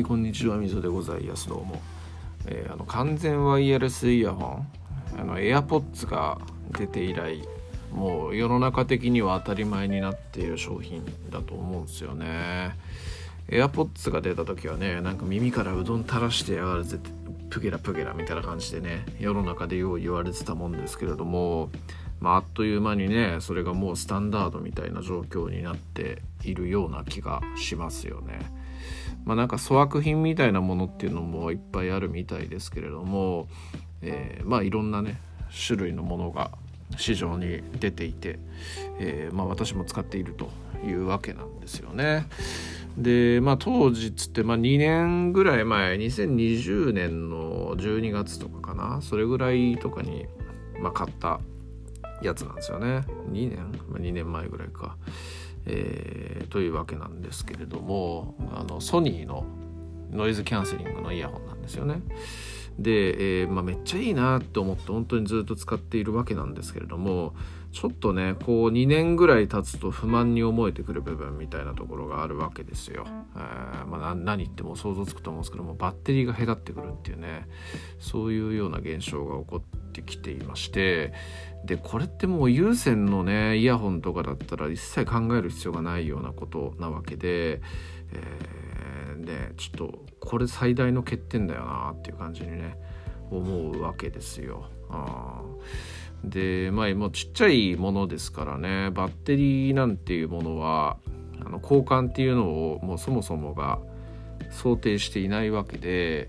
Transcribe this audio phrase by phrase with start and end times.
[0.00, 0.56] はいこんにちは。
[0.56, 1.46] みぞでございます。
[1.46, 1.78] どうも、
[2.46, 4.66] えー、あの完全ワイヤレスイヤホン
[5.20, 6.38] あの AirPods が
[6.70, 7.46] 出て以来
[7.92, 12.78] もう世の中的には当たり前になっている商品だと思うんですよね。
[13.48, 16.98] AirPods が出た時はねなんか耳からうどん垂らしてやがるぜ
[17.50, 21.68] プゲラプゲラみたいな感じでね世の中でよう言われてたもんですけれども
[22.20, 28.59] まあ、あっという間にねそれがもうスタンダードみたいな状況になっているような気がしますよね。
[29.24, 33.48] まあ、なんか粗悪品みたいなものっていうのもいっぱいあるみたいですけれども、
[34.02, 35.20] えー、まあいろんなね
[35.66, 36.50] 種類のものが
[36.96, 38.38] 市場に出ていて、
[38.98, 40.50] えー、まあ、私も使っていると
[40.84, 42.26] いうわけなんですよね。
[42.96, 50.26] でまあ当時つって、まあ、2年ぐらい前2020年の12月とかかなそれぐらいとかに、
[50.80, 51.40] まあ、買った
[52.22, 53.04] やつなんですよね。
[53.30, 53.58] 2年、
[53.88, 54.96] まあ、2年前ぐらいか、
[55.66, 59.44] えー、というわけなんですけれどもあのソニーの
[60.10, 62.02] ノイズキャンセリングのイヤホンなんですよね
[62.78, 67.34] で、えー、まあ、めっちゃいいなって思って本当にずっと使っているわけなんですけれども
[67.72, 73.04] ちょっとねこう2年ぐらい経つと不満に思えてくる部分みたいなところがあるわけですよ。
[73.36, 77.46] えー、まあ、何言っても想像つくと思うんですけどもバッテリーが隔ってくるっていうね
[78.00, 81.12] そういうような現象が起こってきていまして
[81.64, 87.60] でこれってもう有線のねイヤホンとかだったら一切考える必要がないようなことなわけで、
[88.12, 92.78] えー、でちょっとこれ最大の欠点だよなっていう感じにね
[93.30, 94.64] 思うわけですよ。
[94.88, 95.42] あ
[96.24, 100.98] でまあもうちっちゃいものですからねバッテリーなんていうものは
[101.44, 103.78] あの交換っていうのをもうそもそもが
[104.50, 106.28] 想定していないわけで、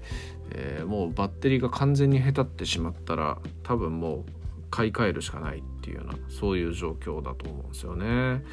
[0.54, 4.26] えー、もうバッテリーが完全にへたってしまったら多分もう
[4.70, 8.44] 買い替えるしかないっていうようなそういう状況だと思うんですよね。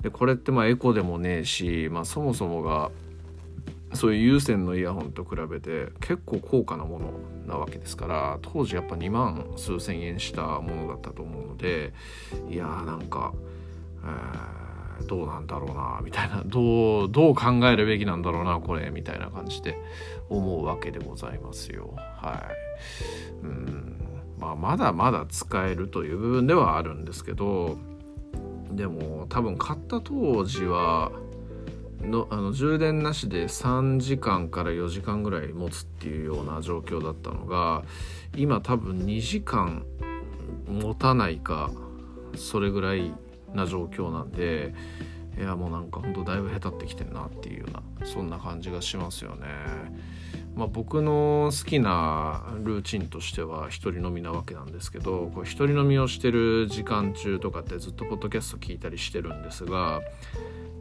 [0.00, 2.90] でこれってまあエコでもねえし、まあ、そもそもが
[3.92, 7.12] そういう有線のイヤホンと比べて結構高価なもの
[7.46, 11.92] なわけですから当時やっぱ2万数千円したものだったと思うので
[12.48, 13.32] いやーなんか、
[14.04, 14.69] えー、
[15.06, 16.42] どうなんだろうなみたいな。
[16.44, 19.78] どうどう考えるべきなんだろうなこれみたいな感じで
[20.28, 21.94] 思うわけでございますよ。
[21.96, 22.42] は
[23.42, 23.44] い。
[23.44, 24.00] うん。
[24.40, 27.76] まあ、まだまだ使えるという部分ではあるんですけど
[28.72, 31.12] でも多分買った当時は
[32.00, 37.82] のあの充電なしで3時間から4時間ぐらい持つっていうような状況だったのが
[38.34, 39.84] 今多分2時間
[40.66, 41.70] 持たないか
[42.36, 43.12] それぐらい
[43.54, 44.74] な状況なんで
[45.38, 49.46] いやもうなんかほんとだいぶへたってきてんなっていうようなそんな感じがしますよね。
[50.54, 60.00] まあ、僕の好きなルーチンとしては一人飲みなわけなんですけどこれ一人飲みをしてる時間中とかってずっとポッドキャスト聞いたりしてるんですが、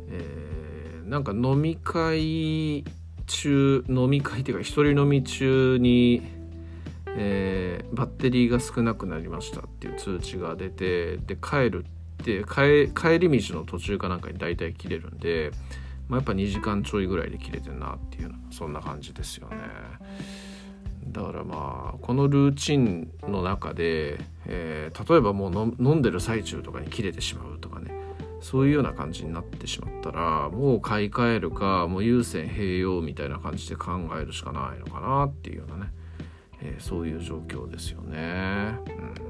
[0.10, 2.86] えーなんか飲み会
[3.26, 6.22] 中飲み会っていうか一人飲み中に、
[7.08, 15.52] えー、バッテリーが少なくなりましたっていう通知が出てで帰るって帰帰り道の途中かなんかに大体切れるんで、
[16.08, 19.58] まあ、やっぱ2時間ちょいぐらいで切れてるなっていうそんな感じですよね。
[21.08, 27.92] だからまあこのルーチンの中で、えー、例えばもう飲んでる最中とかに切れてしまうとかね
[28.42, 35.92] そういうような感じになってしまったらもう買い替えるかもう優先併用みたいな感じで考えるしかないのかなっていうようなね、
[36.62, 38.76] えー、そういう状況ですよね。
[38.88, 39.29] うん、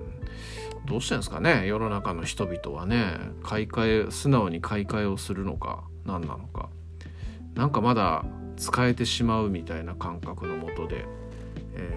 [0.90, 1.68] どうしてんですかね？
[1.68, 3.18] 世の中の人々はね。
[3.44, 6.70] 買い替え素直に買い替えをするのか何なのか。
[7.54, 8.26] なんかまだ
[8.58, 11.06] 使えてしまうみたいな感覚のもとで、
[11.76, 11.94] え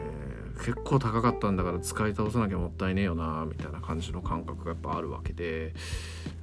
[0.54, 5.74] ー、結構高かったんだから使い倒さなきゃもったいねえよなみたいな感じの感覚がやっぱあるわけで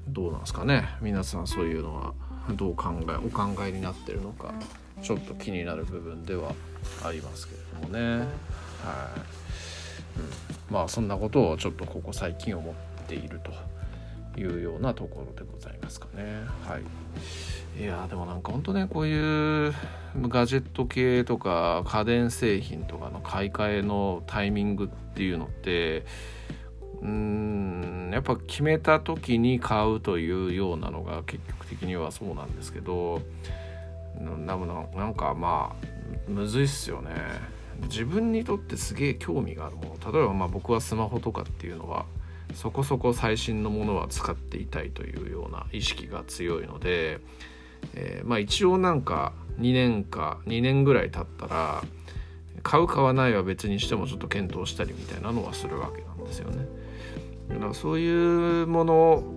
[0.08, 0.90] どうなんですかね？
[1.02, 2.14] 皆さんそういうのは
[2.52, 4.54] どう考えお考えになってるのか
[5.02, 6.54] ちょっと気になる部分では
[7.06, 8.18] ありますけれどもね。
[8.20, 8.28] はい、
[10.20, 12.76] うん、まあそんなことをちょっとここ最近思っ
[13.08, 16.24] ているというようなところでございますかね。
[16.68, 16.82] はい。
[17.80, 19.74] いやでもなんかほんとねこういう
[20.22, 26.06] ガジェット系とか家電製品とかの買い替えのタイミングっていうのって
[27.02, 33.22] うんやっぱ決めた時に買うというようなのが結局的にはそうなんですけど
[34.20, 37.12] なんかまあむずいっすよね。
[37.84, 42.06] 自分にとってすげえ興味があるもの例えばまあ僕はスマホとかっていうのは
[42.54, 47.20] そこそこ最新のものは使っていたいというような意識が強いので、
[47.94, 51.84] えー、まあ一応なんか2年か2年ぐらい経ったら
[52.64, 56.66] 買う買わないは別にしてもちょっと検討したりみたいなのはするわけなんですよね。
[57.50, 59.34] だからそういうものを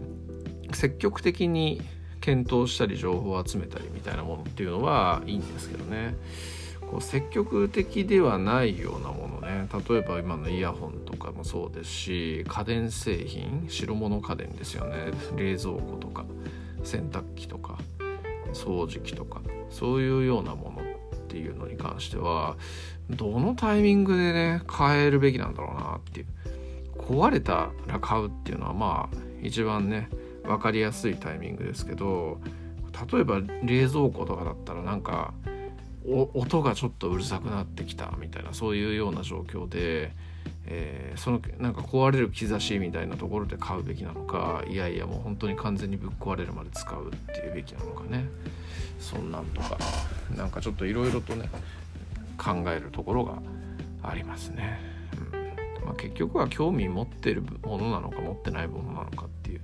[0.73, 1.81] 積極的に
[2.21, 6.15] 検討したり情報を集めたりみたいなものっていうのはいいんですけどね
[6.93, 9.67] こう積極的ではないようなものね。
[9.89, 15.07] 例えば今のイヤホンとかもそうですし家電製品白物家電ですよね。
[15.35, 16.27] 冷蔵庫とか
[16.85, 17.79] 洗濯機とか
[18.53, 19.41] 掃除機とか
[19.71, 22.59] そういうようなものっていうのに関しては
[23.09, 26.27] どのタイミングでね変えるべきなんだろうなっていう。
[26.99, 30.11] 壊れたら買うっていうのはまあ一番ね
[30.45, 32.39] 分かりやすいタイミングですけど
[33.11, 35.33] 例えば冷蔵庫とかだったらなんか
[36.35, 40.13] 音がちょっとうるさくなってきたみたいなそういうような状況で、
[40.67, 48.27] えー、そのなんか壊れる兆しみたいなところで買うべきなのかいやいやもう本当に完全にぶっ壊れるまで使うっていうべきなのかね。
[48.99, 49.79] そんなんとか
[50.37, 51.51] なんかちょっといろいろとね
[52.39, 53.43] 考えるところが
[54.03, 54.81] ありますね。
[55.33, 55.37] う
[55.83, 55.87] ん。
[55.87, 59.61] まあ、結局は興味持ってるものなのか持ってないものなのかっていう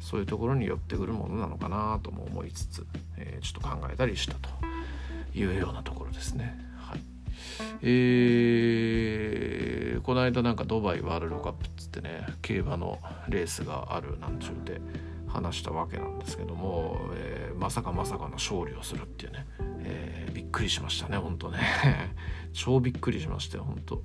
[0.00, 2.86] そういうところに寄ってくるものなのかなとも思いつつ、
[3.16, 4.73] えー、ちょっと考えたりしたと。
[5.34, 6.58] いうようなところですね。
[6.76, 7.00] はい。
[7.82, 12.98] えー、この間なんかドバイワールドカップっつってね競馬の
[13.28, 14.80] レースがあるなんちゅうて
[15.26, 19.46] 話したわけなんですけども、えー、まさかまさかの勝利をするっていうね、
[19.80, 21.58] えー、びっくりしましたね本当ね。
[22.52, 24.02] 超びっくりしましたよ本当、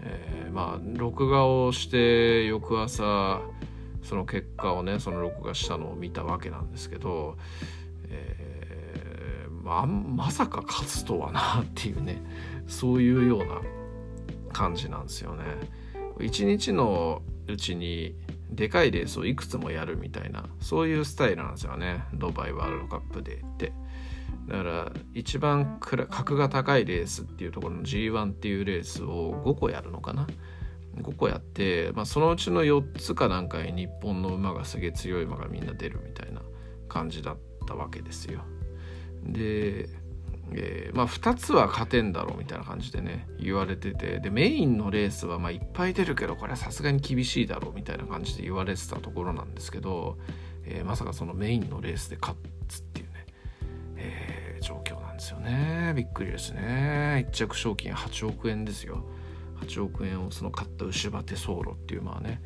[0.00, 3.40] えー、まあ録画をして翌朝
[4.02, 7.36] その結果をねその録画したのを見たわけなんですけど、
[8.08, 8.47] え、
[9.68, 12.22] まあ、まさか勝つとはなっていうね
[12.66, 13.60] そういうような
[14.52, 15.44] 感じなんですよね。
[16.20, 18.16] 一日のうちに
[18.50, 22.04] でかいレースをいくつもやるみたいなそういうスタイルなんですよね。
[22.14, 23.72] ドバイワールドカップでって。
[24.48, 30.26] だから一番格が高いレースっていうところの G1 っていうレースを5個やるのかな。
[30.96, 36.42] 5個やって、まあ、そのうちの4つかなんかに日本の馬がすげえ強い馬がみんな出るみたいな
[36.88, 38.40] 感じだったわけですよ。
[39.24, 39.88] で
[40.52, 50.16] えー、まあ2つは勝てんだろうみたいな感じでね言われててでメインのレースはまいっぱい出るけどこれはさすがに厳しいだろうみたいな感じで言われてたところなんですけど、
[50.64, 52.36] えー、まさかそのメインのレースで勝
[52.68, 53.26] つっていうね、
[53.96, 55.92] えー、状況なんですよね。
[55.94, 57.26] びっくりですね。
[57.28, 59.04] 1着賞金8億円ですよ。
[59.60, 62.40] 8億円をその勝った牛場手走路っていうまあね、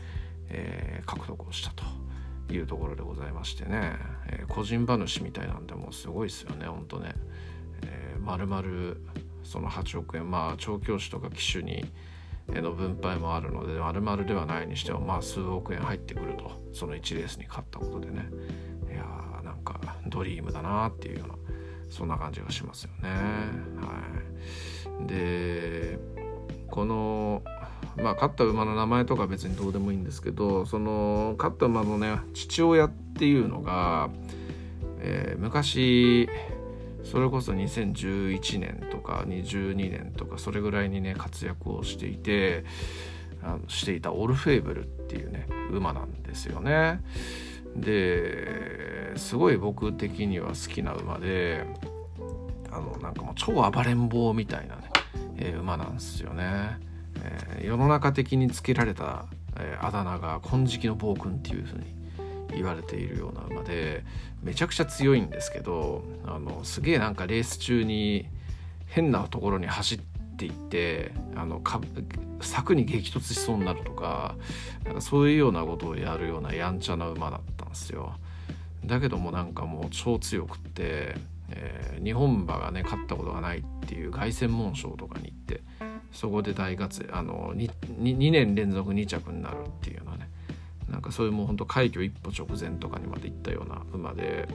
[0.48, 1.84] え、獲得をしたと。
[2.50, 3.94] いうところでございましてね、
[4.27, 6.67] えー、個人馬主みたいなんでもうすごいですよね。
[6.67, 7.15] ほんとね。
[7.85, 8.97] えー、丸々
[9.44, 10.31] その8億円。
[10.31, 11.85] まあ調教師とか機種に
[12.49, 16.61] の分配もあるので丸々ではないにしてもまあ数億円入ってくると。
[16.73, 18.29] その1レースに勝ったことでね。
[18.91, 21.35] いやーなんかドリームだなっていうような
[21.89, 23.11] そんな感じがしますよね。
[23.81, 24.03] は
[25.03, 25.99] い、で
[26.71, 27.43] この
[27.96, 34.11] まあ勝った馬の名前とか別にどうでもいいんですけどその勝った馬のね父親っていうのが、
[35.00, 36.29] えー、昔
[37.05, 42.64] それこそ2011年とか22年とかそれぐらいにね活躍をしていて
[43.43, 47.00] あのしていたオルフェーブルっていうね馬なんですよね。
[47.76, 51.67] ですごい僕的には好きな馬で
[52.70, 54.82] あのなんかもう超暴れん坊みたいなね、
[55.37, 56.92] えー、馬なんですよね。
[57.22, 59.26] えー、世の中的につけられた、
[59.56, 62.02] えー、あだ名が金色の暴君っていう風に
[62.54, 64.04] 言われているような馬で
[64.42, 68.26] めちゃくちゃ強いんですけどあのすげえなんかレース中に
[68.86, 70.00] 変なところに走っ
[70.36, 71.81] ていってあのか
[72.41, 74.34] 柵に激突しそうになるとか
[74.84, 78.14] なんかそういうようなことをやるようなやんちゃな馬だったんですよ。
[78.84, 81.14] だけどもなんかもう超強くって、
[81.50, 85.62] えー、日本馬がね勝ったことがないっていう凱旋門賞とかに行って
[86.12, 90.28] そこで大活あの 2, 2年連続2着になるっていうようなね。
[90.88, 94.46] なんかそういうもうほんと快挙一歩直前とかにまで行ったような馬で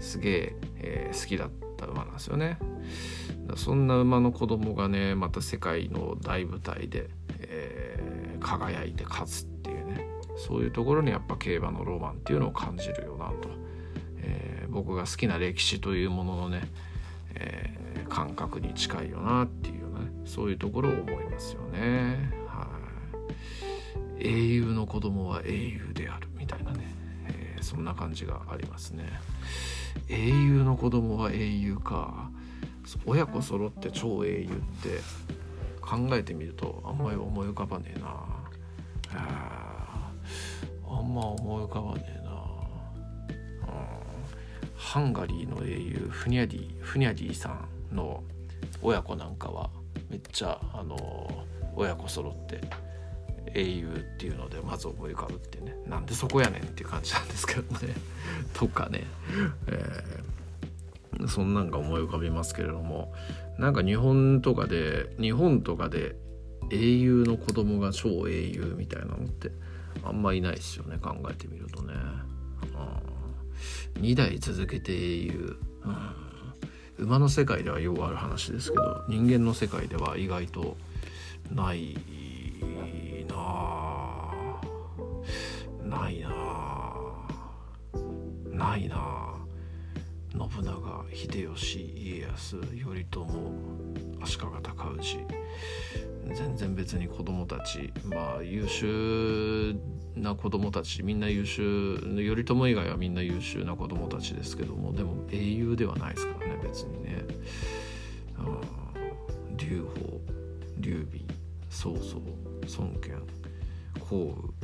[0.00, 2.58] すげええー、好きだった馬なんですよね。
[3.56, 7.08] そんな馬の子供がねまた世界の大舞台で、
[7.38, 10.06] えー、輝いて勝つっていうね。
[10.36, 13.48] そういうところにやっぱ競馬のロマンっていうのを感じるよなと、
[14.18, 16.62] えー、僕が好きな歴史というもののね、
[17.34, 19.81] えー、感覚に近いよなっていう。
[20.24, 22.32] そういうところを思いますよね。
[22.46, 22.68] は
[24.18, 24.26] い。
[24.26, 26.94] 英雄の子供は英雄であるみたいなね、
[27.28, 29.04] えー、そんな感じがありますね。
[30.08, 32.30] 英雄の子供は英雄か。
[33.06, 35.00] 親子揃って超英雄って
[35.80, 38.42] 考えてみるとあんまり思い浮かばねえな。
[39.14, 42.32] あんま思い浮かばねえな、
[44.76, 47.58] ハンガリーの英雄フニャディフニャディさ
[47.92, 48.22] んの
[48.82, 49.70] 親子なんかは
[50.12, 52.60] めっちゃあの親子揃って
[53.54, 57.94] 英雄っていうのでまず思い浮かぶってねなんでそこやねんっていう感じなんですけどね。
[58.52, 59.04] とかね、
[59.68, 63.14] えー、そんなんが思い浮かびますけれども
[63.58, 66.14] なんか日本とかで日本とかで
[66.70, 69.50] 英雄の子供が超英雄みたいなのって
[70.04, 71.94] あんまいないですよね考えてみるとね、
[73.96, 76.31] うん、2代続けて英雄、うん、
[76.98, 80.76] 馬の世界ではよくある話ですけど人間の世界では意外と
[81.50, 81.96] ない
[83.28, 83.36] な
[85.84, 86.30] ないな
[88.50, 89.22] ないな
[90.32, 93.26] 信長秀吉家康頼朝
[94.22, 95.18] 足利尊氏。
[96.34, 97.92] 全然別に子供たち。
[98.04, 99.76] まあ優秀
[100.14, 101.02] な子供たち。
[101.02, 106.41] みんな優秀頼朝以外はみんな優秀な子供たちですけどもでも英雄ではないですから
[106.72, 107.22] 別にね。
[109.58, 110.20] 劉邦
[110.80, 111.24] 劉備
[111.70, 112.20] 曹操
[112.66, 113.22] 孫権
[114.00, 114.54] 項羽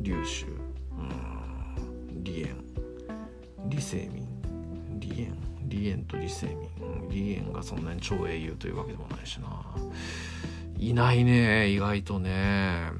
[0.00, 0.46] 劉州
[2.24, 2.48] 李淵
[3.68, 4.26] 李世民
[4.98, 5.32] 李淵
[5.68, 6.68] 李淵と李世民
[7.08, 9.64] 李淵がそんなに超英雄というわけでもないしな
[10.78, 12.90] いないね意外とね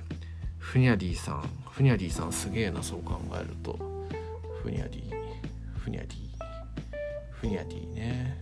[0.59, 3.79] フニャディさんフニャディさんすげえなそう考えると
[4.63, 5.11] フニャディ
[5.77, 6.30] フニャディ
[7.41, 8.39] フニャディね。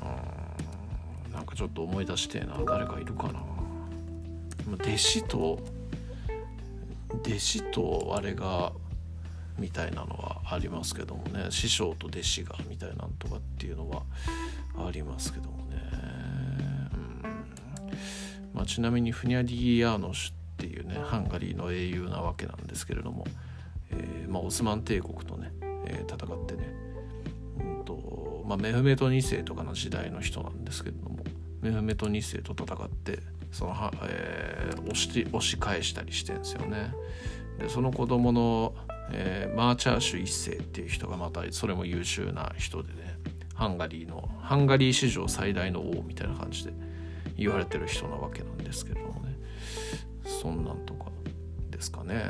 [0.00, 3.42] うんなんかちょっと思い出してな誰かいるかな。
[4.74, 5.58] 弟子と
[7.24, 8.72] 弟子とあれが
[9.58, 11.46] みたいなのはありますけどもね。
[11.50, 14.02] 師匠と弟子がみたいなんとかっていうのは
[14.76, 15.76] ありますけどもね、
[16.94, 17.22] うん。
[18.54, 23.26] まあ、ちなみにフニャディヤーノシュっていうねハンガリーの英雄なわけなんですけれども、
[23.90, 25.52] えーまあ、オスマン帝国とね、
[25.86, 26.91] えー、戦ってね、
[28.46, 31.18] まあ、メフメト2世とかの時代の人なんですけれども
[31.60, 33.20] メフメト2世と戦って
[33.52, 36.92] そのは、えー、押し押し返したりしてんですよね。
[37.58, 38.74] でその子供の、
[39.12, 43.18] えー、マーチャーシュ1世っていう人がまたそれも優秀な人でね
[43.54, 46.72] ハンガリーのハンガリー史上最大の王みたいな感じで
[47.36, 49.36] 言われてる人なわけなんですけれどもね。
[50.24, 51.10] そんなんとか
[51.70, 52.24] ですかね。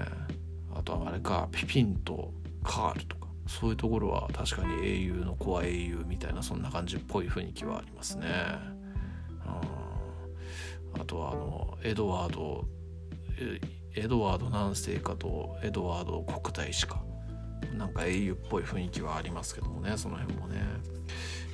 [0.74, 2.32] あとはあれかピピンと
[2.64, 3.21] カールとか。
[3.46, 8.26] そういうところは確かに英雄の子は英雄みたいなそんな感じっぽい雰囲気はありますね。
[11.00, 12.64] あとはあのエドワード
[13.94, 17.02] エドワード何世かとエドワード国大使か
[17.76, 20.60] なんか英雄っぽい雰囲気はありますけどもねその辺もね。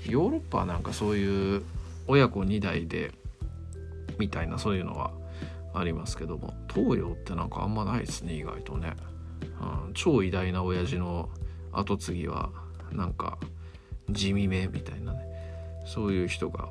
[0.07, 1.63] ヨーロッパはなんかそういう
[2.07, 3.13] 親子2代で
[4.19, 5.13] みたいなそういうのは
[5.75, 8.95] ありますけども東洋ってなんかあんまないですね意外とね、
[9.87, 11.29] うん、超偉大な親父の
[11.73, 12.51] 後継ぎは
[12.93, 13.39] なんか
[14.11, 15.27] 地味めみたいなね
[15.85, 16.69] そういう人が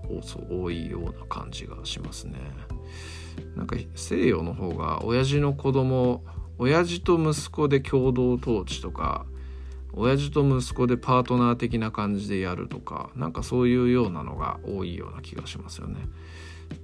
[0.50, 2.40] 多いような感じがしますね
[3.56, 6.24] なんか西洋の方が親父の子供
[6.60, 9.26] 親父と息子で共同統治とか
[9.94, 16.08] 親父と息子でパートナー的な感じでやるとかなんかそういうようなのが多いような気がしますよね。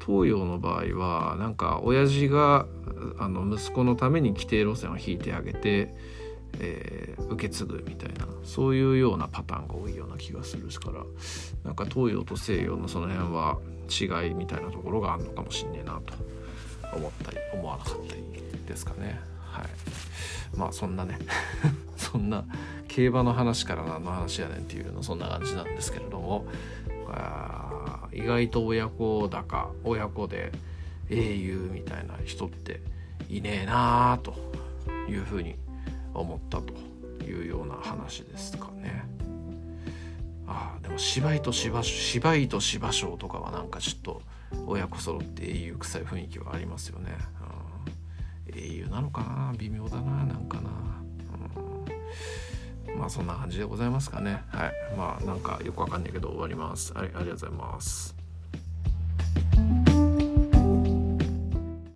[0.03, 2.65] 東洋の場合はなんか親父が
[3.20, 5.93] あの息子のために規定路線を引いてあげて、
[6.60, 11.03] えー、受け継ぐみたいなそういうようなパターンが多いような気がするから
[11.63, 16.13] なんか東洋と西洋のその辺は違いみたいなところがあるのかもしんねえなと
[16.95, 18.24] 思ったり思わなかったり
[18.67, 19.19] ですかね。
[19.39, 19.65] はい。
[20.55, 21.17] まあそんなね
[21.98, 22.45] そんな
[22.88, 26.45] 競馬の話から何の話やねんっていうのそんな感じなんですけれども
[28.12, 30.51] 意外と親子だか親子で
[31.10, 32.81] 英雄みたいな人って
[33.29, 34.36] いねえなあと
[35.10, 35.55] いうふうに
[36.13, 36.74] 思ったと
[37.24, 39.05] いうような話ですかね。
[40.46, 44.22] ああでも芝居と芝芝居と芝生とかはなんかちょっと
[44.67, 47.12] 親子揃って英雄臭い雰囲気はありますよね。
[48.48, 49.53] うん、英雄なのかな？
[49.58, 50.70] 微妙だななんかな。
[52.89, 53.00] うん。
[53.00, 54.43] まあそんな感じでございますかね。
[54.50, 54.74] はい。
[54.98, 56.93] まあなんかよくわかんないけど終わります。
[56.96, 58.23] ありがとうございます。